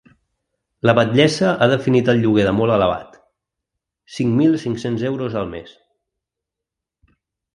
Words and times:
La 0.89 0.93
batllessa 0.99 1.49
ha 1.49 1.67
definit 1.73 2.07
el 2.13 2.21
lloguer 2.23 2.45
de 2.47 2.53
‘molt 2.59 2.75
elevat’: 2.77 3.19
cinc 4.15 4.33
mil 4.39 4.57
cinc-cents 4.65 5.05
euros 5.11 5.39
al 5.43 5.51
mes. 5.55 5.75